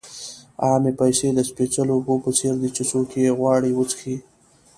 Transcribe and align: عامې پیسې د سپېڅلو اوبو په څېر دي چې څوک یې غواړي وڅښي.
عامې 0.63 0.91
پیسې 0.99 1.27
د 1.33 1.39
سپېڅلو 1.49 1.91
اوبو 1.95 2.15
په 2.23 2.29
څېر 2.37 2.53
دي 2.61 2.69
چې 2.75 2.83
څوک 2.91 3.09
یې 3.21 3.37
غواړي 3.39 3.71
وڅښي. 3.73 4.15